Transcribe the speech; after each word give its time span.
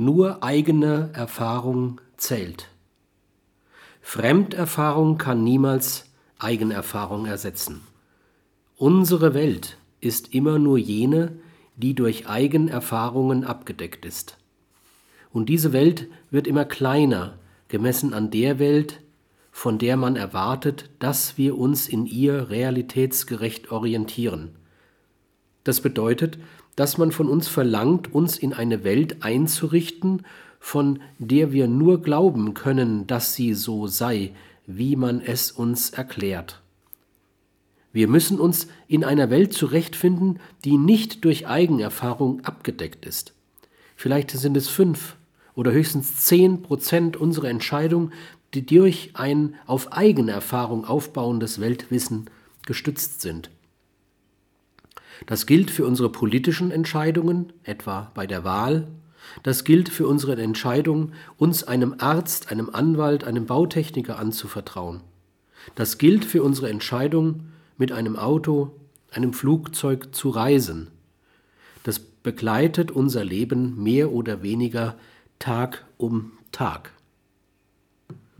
nur 0.00 0.42
eigene 0.42 1.10
Erfahrung 1.12 2.00
zählt. 2.16 2.68
Fremderfahrung 4.00 5.18
kann 5.18 5.44
niemals 5.44 6.06
Eigenerfahrung 6.38 7.26
ersetzen. 7.26 7.82
Unsere 8.76 9.34
Welt 9.34 9.76
ist 10.00 10.32
immer 10.34 10.58
nur 10.58 10.78
jene, 10.78 11.32
die 11.76 11.94
durch 11.94 12.28
Eigenerfahrungen 12.28 13.44
abgedeckt 13.44 14.06
ist. 14.06 14.38
Und 15.32 15.48
diese 15.48 15.72
Welt 15.72 16.08
wird 16.30 16.46
immer 16.46 16.64
kleiner, 16.64 17.38
gemessen 17.68 18.14
an 18.14 18.30
der 18.30 18.58
Welt, 18.58 19.00
von 19.52 19.78
der 19.78 19.96
man 19.96 20.16
erwartet, 20.16 20.90
dass 20.98 21.36
wir 21.36 21.58
uns 21.58 21.88
in 21.88 22.06
ihr 22.06 22.48
realitätsgerecht 22.48 23.70
orientieren. 23.70 24.56
Das 25.64 25.80
bedeutet, 25.80 26.38
dass 26.76 26.98
man 26.98 27.12
von 27.12 27.28
uns 27.28 27.48
verlangt, 27.48 28.14
uns 28.14 28.38
in 28.38 28.52
eine 28.52 28.84
Welt 28.84 29.22
einzurichten, 29.22 30.22
von 30.58 31.00
der 31.18 31.52
wir 31.52 31.68
nur 31.68 32.02
glauben 32.02 32.54
können, 32.54 33.06
dass 33.06 33.34
sie 33.34 33.54
so 33.54 33.86
sei, 33.86 34.32
wie 34.66 34.96
man 34.96 35.20
es 35.20 35.50
uns 35.50 35.90
erklärt. 35.90 36.60
Wir 37.92 38.06
müssen 38.06 38.38
uns 38.38 38.68
in 38.86 39.04
einer 39.04 39.30
Welt 39.30 39.52
zurechtfinden, 39.52 40.38
die 40.64 40.78
nicht 40.78 41.24
durch 41.24 41.48
Eigenerfahrung 41.48 42.44
abgedeckt 42.44 43.04
ist. 43.04 43.34
Vielleicht 43.96 44.30
sind 44.30 44.56
es 44.56 44.68
fünf 44.68 45.16
oder 45.54 45.72
höchstens 45.72 46.16
zehn 46.24 46.62
Prozent 46.62 47.16
unserer 47.16 47.48
Entscheidungen, 47.48 48.12
die 48.54 48.64
durch 48.64 49.10
ein 49.14 49.54
auf 49.66 49.92
Eigenerfahrung 49.92 50.84
aufbauendes 50.84 51.60
Weltwissen 51.60 52.30
gestützt 52.64 53.20
sind. 53.22 53.50
Das 55.26 55.46
gilt 55.46 55.70
für 55.70 55.86
unsere 55.86 56.10
politischen 56.10 56.70
Entscheidungen, 56.70 57.52
etwa 57.64 58.10
bei 58.14 58.26
der 58.26 58.44
Wahl. 58.44 58.88
Das 59.42 59.64
gilt 59.64 59.88
für 59.88 60.06
unsere 60.06 60.40
Entscheidung, 60.40 61.12
uns 61.36 61.62
einem 61.62 61.96
Arzt, 61.98 62.50
einem 62.50 62.70
Anwalt, 62.70 63.24
einem 63.24 63.46
Bautechniker 63.46 64.18
anzuvertrauen. 64.18 65.02
Das 65.74 65.98
gilt 65.98 66.24
für 66.24 66.42
unsere 66.42 66.70
Entscheidung, 66.70 67.44
mit 67.76 67.92
einem 67.92 68.16
Auto, 68.16 68.72
einem 69.10 69.32
Flugzeug 69.32 70.14
zu 70.14 70.30
reisen. 70.30 70.88
Das 71.82 71.98
begleitet 71.98 72.90
unser 72.90 73.24
Leben 73.24 73.82
mehr 73.82 74.12
oder 74.12 74.42
weniger 74.42 74.96
Tag 75.38 75.86
um 75.96 76.32
Tag. 76.52 76.92